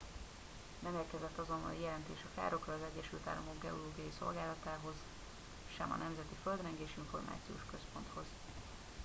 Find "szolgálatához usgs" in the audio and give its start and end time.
4.19-5.75